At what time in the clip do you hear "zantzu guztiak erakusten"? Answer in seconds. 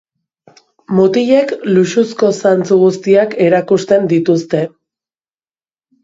2.51-4.09